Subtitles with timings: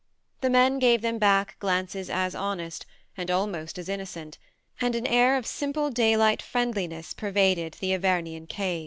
[0.41, 4.39] The men gave them back glances as honest, and almost as inno cent,
[4.81, 8.79] and an air of simple daylight friendliness pervaded the Avernian cave.